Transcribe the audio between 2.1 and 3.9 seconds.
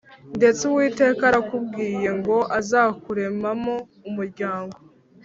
ngo azakuremamo